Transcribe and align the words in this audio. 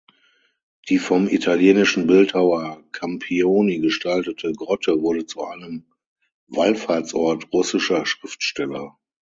Die 0.89 0.97
vom 0.97 1.27
italienischen 1.27 2.07
Bildhauer 2.07 2.81
Campioni 2.91 3.77
gestaltete 3.77 4.51
Grotte 4.51 4.99
wurde 4.99 5.27
zu 5.27 5.43
einem 5.45 5.85
Wallfahrtsort 6.47 7.53
russischer 7.53 8.07
Schriftsteller. 8.07 8.97